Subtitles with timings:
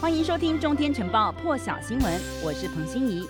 [0.00, 3.28] 欢迎收听《中天晨报》破晓新闻，我是彭欣怡。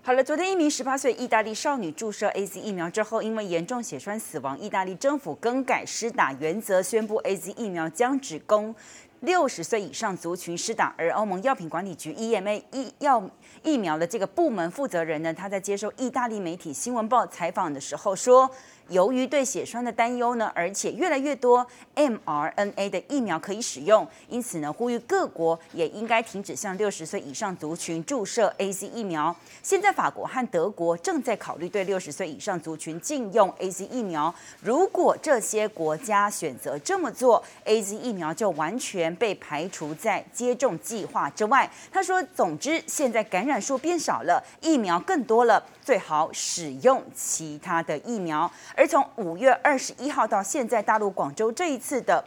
[0.00, 8.74] 好了，昨天一名十八岁意大利少女注射 AZ 疫苗之后，因为严重血栓死亡，意大利政府更改施打原则，宣布 AZ 疫苗将只供
[9.20, 10.94] 六十岁以上族群施打。
[10.96, 13.22] 而欧盟药品管理局 EMA 疫药
[13.62, 18.50] 疫苗的这个部门负责人呢，他在接受意大利媒体《新闻报》采访的时候说。
[18.88, 29.34] 由于对血栓的担忧呢，而且越来越多 mRNA 的疫苗可以使用，因此呢，呼吁各国也应该停止向六十岁以上族群注射 AZ 疫苗。
[29.62, 34.34] 现在法国和德国正在考虑对六十岁以上族群禁用 AZ 疫苗。
[34.62, 41.70] 如果这些国家选择这么做，AZ 疫苗就完全被排除在接种计划之外。
[41.92, 52.24] 他说：“总之，现在感染数变少了，疫苗更多了，最好使用其他的疫苗。”而从五月二十一号到现在，大陆广州这一次的。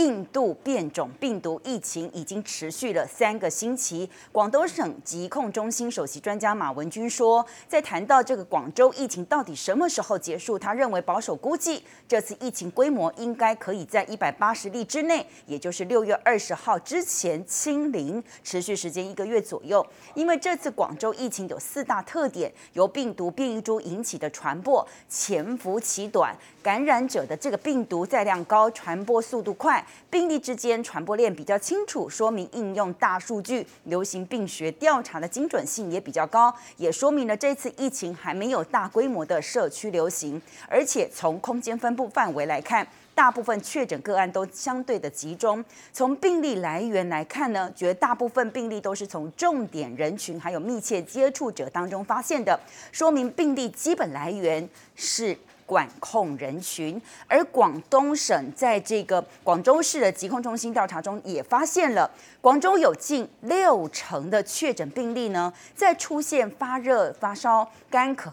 [0.00, 4.08] 印度变种病毒疫情已经持续了三个星期。
[4.32, 19.86] 广东省疾控中心首席专家马文军说，在谈到这个广州疫情到底什么时候结束，他认为保守估计，这次疫情规模应该可以在一百八十例之内，也就是六月二十号之前清零，持续时间一个月左右。
[20.14, 29.84] 因为这次广州疫情有四大特点：由病毒变异株引起的传播，潜伏期短，感染者的这个病毒载量高，传播速度快。
[30.08, 40.40] 病例之间传播链比较清楚，说明应用大数据、流行病学调查的精准性也比较高，也说明了这次疫情还没有大规模的社区流行。
[40.68, 45.64] 而且从空间分布范围来看，大部分确诊个案都相对的集中。
[45.92, 52.58] 从病例来源来看呢，绝大部分病例都是从重点人群还有密切接触者当中发现的，
[52.90, 55.38] 说明病例基本来源是。
[55.70, 68.32] 管控人群，而广东省在这个广州市的疾控中心调查中也发现了，广州有近六成的确诊病例呢，在出现发热、发烧、干咳、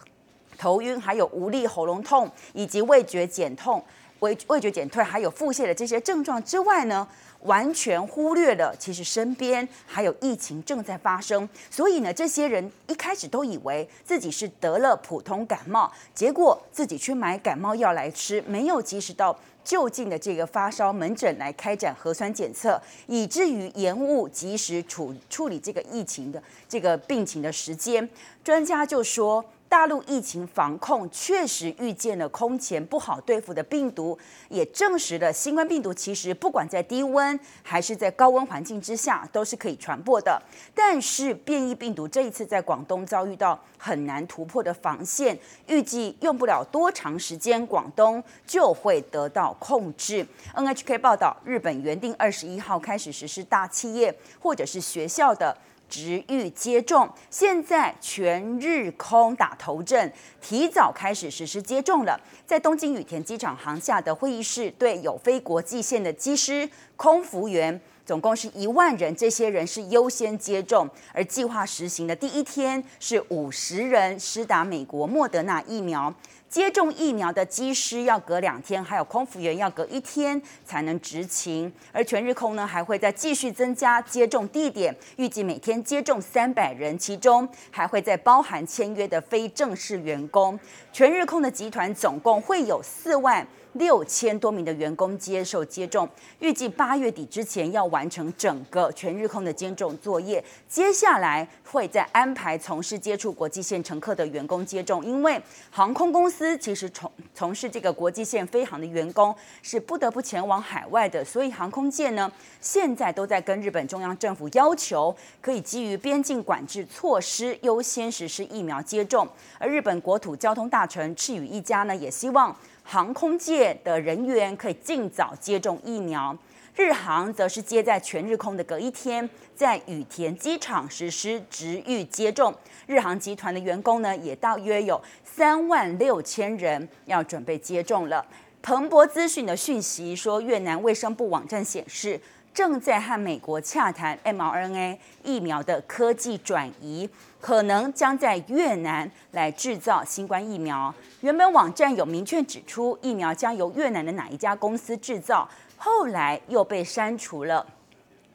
[0.57, 3.85] 头晕，还有无力、喉咙痛以及味觉减痛、
[4.21, 7.07] 味味觉减退，还有腹泻的这些症状之外呢。
[7.41, 28.07] 完全忽略了，其实身边还有疫情正在发生，所以呢，这些人一开始都以为自己是得了普通感冒，结果自己去买感冒药来吃，没有及时到就近的这个发烧门诊来开展核酸检测，以至于延误及时处处理这个疫情的这个病情的时间。
[28.43, 29.43] 专家就说。
[29.69, 34.17] 大陆疫情防控确实遇见了空前不好对付的病毒，
[34.49, 40.41] 也证实了新冠病毒其实不管在低温还是在高温环境之下都是可以传播的。
[40.73, 50.25] 但是变异病毒这一次在广东遭遇到很难突破的防线，预计用不了多长时间，广东就会得到控制。
[50.55, 55.57] NHK 报道，日本原定二十一号开始实施大企业或者是学校的。
[55.89, 60.11] 职域接种，现在全日空打头阵，
[60.41, 62.19] 提早开始实施接种了。
[62.45, 70.89] 在东京羽田机场航厦的会议室，对有非国际线的机师、空服员，总共是一万人，这些人是优先接种。
[71.11, 76.11] 而计划实行的第一天是五十人施打美国莫德纳疫苗。
[76.47, 81.69] 接种疫苗的机师要隔两天，还有空服员要隔一天才能执勤。
[81.91, 90.57] 而全日空呢，还会再继续增加接种地点，预计每天接种三百人，其中还会再包含签约的非正式员工。
[90.93, 93.45] 全日空的集团总共会有四万
[93.77, 96.07] 六千多名的员工接受接种，
[96.39, 100.43] 预计八月底之前要完成整个全日空的接种作业。
[100.67, 119.27] 接下来会再安排从事接触国际线乘客的员工接种，因为航空公司其实从从事这个国际线飞航的员工是不得不前往海外的，所以航空界呢现在都在跟日本中央政府要求，可以基于边境管制措施优先实施疫苗接种。
[119.59, 122.55] 而日本国土交通大臣赤羽一家呢也希望。
[122.89, 126.33] 航空界的人员可以尽早接种疫苗，
[126.73, 132.55] 日航则是接在全日空的隔一天，在羽田机场实施直域接种。
[132.85, 138.25] 日航集团的员工呢，也大约有三万六千人要准备接种了。
[138.67, 142.19] 彭博资讯的讯息说，越南卫生部网站显示，
[142.53, 147.09] 正在和美国洽谈 mRNA 疫苗的科技转移。
[147.39, 150.93] 可能将在越南来制造新冠疫苗。
[151.21, 155.47] 原本网站有明确指出，疫苗将由越南的哪一家公司制造，
[155.77, 157.65] 后来又被删除了。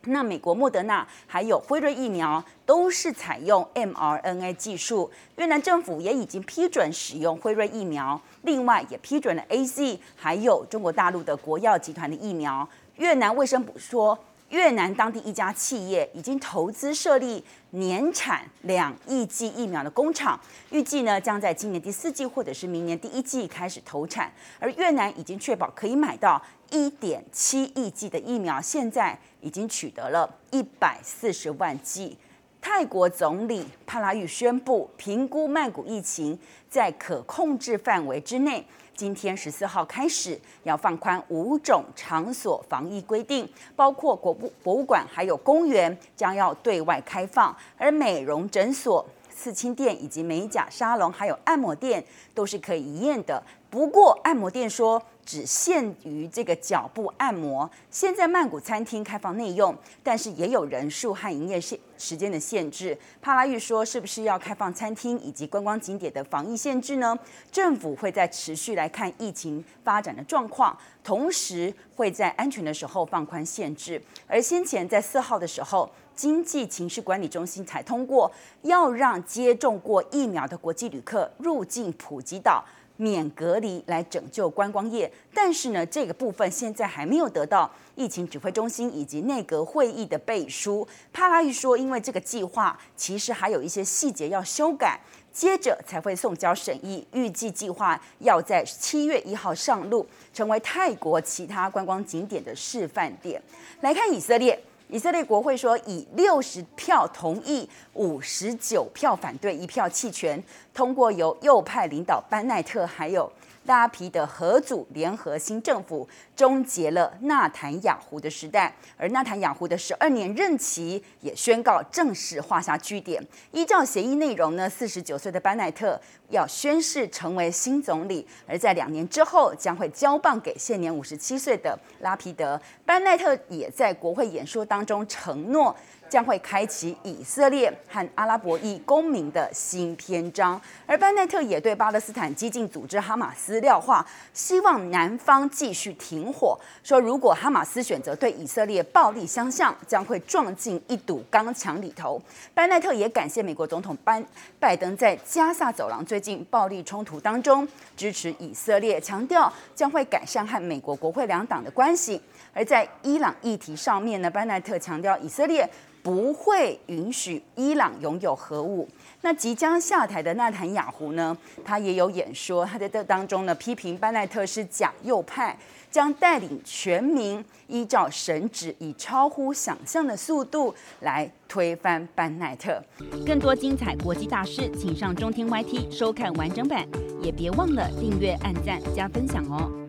[0.06, 12.68] 那美国莫德纳还有辉瑞疫苗都是采用 mRNA 技术，越南政府也已经批准使用辉瑞疫苗，另外也批准了 AZ，还有中国大陆的国药集团的疫苗。
[12.96, 14.18] 越南卫生部说。
[14.52, 20.38] 越南当地一家企业已经投资设立年产两亿剂疫苗的工厂，
[20.70, 24.30] 预计呢将在今年第四季或者是明年第一季开始投产。
[24.60, 26.40] 而越南已经确保可以买到
[26.70, 32.18] 一点七亿剂的疫苗，现在已经取得了一百四十万剂。
[32.62, 36.38] 泰国总理帕拉育宣布，评估曼谷疫情
[36.70, 38.64] 在可控制范围之内。
[38.94, 53.42] 今天十四号开始要放宽五种场所防疫规定，包括国博博物馆还有公园将要对外开放，而美容诊所、刺青店以及美甲沙龙还有按摩店都是可以营业的。
[53.68, 57.68] 不过按摩店说，只限于这个脚部按摩。
[57.90, 59.74] 现在曼谷餐厅开放内用，
[60.04, 62.98] 但是也有人数和营业限时间的限制。
[63.20, 67.16] 帕拉育说，是不是要开放餐厅以及观光景点的防疫限制呢？
[67.52, 74.02] 政府会在持续来看疫情发展的状况，同时会在安全的时候放宽限制。
[74.26, 78.30] 而先前在四号的时候，经济情势管理中心才通过
[78.62, 82.64] 要让接种过疫苗的国际旅客入境普吉岛。
[83.02, 90.86] 免隔离来拯救观光业，但是呢，这个部分现在还没有得到疫情指挥中心以及内阁会议的背书。
[91.12, 95.00] 帕拉育说，因为这个计划其实还有一些细节要修改，
[95.32, 97.04] 接着才会送交审议。
[97.12, 103.42] 预计计划要在七月一号上路，成为泰国其他观光景点的示范点。
[103.80, 104.62] 来看以色列。
[104.92, 110.40] 以色列国会说，以六十票同意、五十九票反对、一票弃权，
[110.74, 113.32] 通过由右派领导班奈特还有
[113.64, 123.24] 拉皮德合组联合新政府，终结了纳坦雅胡的时代，而纳坦雅胡的十二年任期也宣告正式画下句点。
[123.52, 126.00] 依照协议内容呢，四十九岁的班奈特
[126.30, 132.60] 要宣誓成为新总理，而在两年之后将会交棒给现年五十七岁的拉皮德。
[132.84, 135.74] 班奈特也在国会演说当中承诺。
[136.12, 152.20] 将会开启以色列和阿拉伯裔公民的新篇章，而班奈特也对巴勒斯坦激进组织哈马斯撂话，希望南方继续停火，说如果哈马斯选择对以色列暴力相向，将会撞进一堵钢墙里头。
[152.52, 154.22] 班奈特也感谢美国总统班
[154.60, 157.66] 拜登在加萨走廊最近暴力冲突当中
[157.96, 162.20] 支持以色列，强调将会改善和美国国会两党的关系。
[162.52, 165.66] 而在伊朗议题上面呢，班奈特强调以色列。
[166.02, 168.88] 不会允许伊朗拥有核武。
[169.20, 171.36] 那即将下台的纳坦雅胡呢？
[171.64, 175.56] 他也有演说，他在这当中呢批评班奈特是假右派，
[175.90, 182.82] 将带领全民依照神旨，以超乎想象的速度来推翻班奈特。
[183.24, 186.84] 更多精彩国际大师，请上中天 YT 收看完整版，
[187.22, 189.81] 也别忘了订阅、按赞、加分享哦。